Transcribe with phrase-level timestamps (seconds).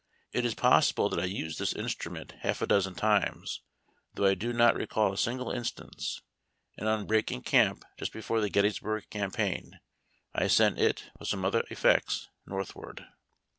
[0.31, 3.61] It is possible that I used this instrument half a dozen times,
[4.15, 6.23] though I do not recall a single instance,
[6.75, 9.79] and on breaking camp just before the Gettysburg Campaign,
[10.33, 13.05] I sent it, with some other effects, northward.